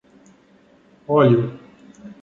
Óleo 1.07 1.53